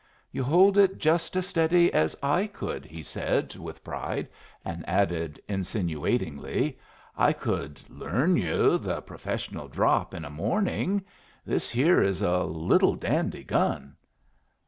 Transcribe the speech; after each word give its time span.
"You 0.31 0.43
hold 0.43 0.79
it 0.79 0.97
just 0.97 1.35
as 1.35 1.45
steady 1.45 1.93
as 1.93 2.15
I 2.23 2.47
could," 2.47 2.85
he 2.85 3.03
said 3.03 3.53
with 3.55 3.83
pride, 3.83 4.27
and 4.65 4.83
added, 4.89 5.39
insinuatingly, 5.47 6.79
"I 7.15 7.33
could 7.33 7.87
learn 7.87 8.35
yu' 8.35 8.79
the 8.79 9.01
professional 9.03 9.67
drop 9.67 10.15
in 10.15 10.25
a 10.25 10.31
morning. 10.31 11.05
This 11.45 11.69
here 11.69 12.01
is 12.01 12.23
a 12.23 12.39
little 12.41 12.95
dandy 12.95 13.43
gun." 13.43 13.95